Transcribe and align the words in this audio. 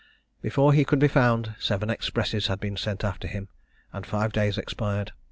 Before 0.41 0.73
he 0.73 0.83
could 0.83 0.97
be 0.97 1.07
found, 1.07 1.53
seven 1.59 1.91
expresses 1.91 2.47
had 2.47 2.59
been 2.59 2.75
sent 2.75 3.03
after 3.03 3.27
him, 3.27 3.49
and 3.93 4.03
five 4.03 4.33
days 4.33 4.57
expired. 4.57 5.11